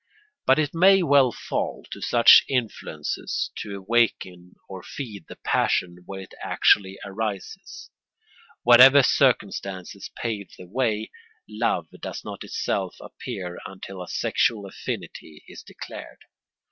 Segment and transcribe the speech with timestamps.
[0.47, 6.21] But it may well fall to such influences to awaken or feed the passion where
[6.21, 7.91] it actually arises.
[8.63, 11.11] Whatever circumstances pave the way,
[11.47, 16.23] love does not itself appear until a sexual affinity is declared.